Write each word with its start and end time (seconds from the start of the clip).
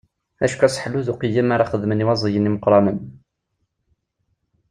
Acku 0.45 0.63
aselḥu 0.67 1.01
d 1.05 1.07
uqeyyem 1.13 1.49
ara 1.55 1.69
xedmen 1.71 2.05
waẓiyen 2.07 2.49
imeqqranen. 2.49 2.99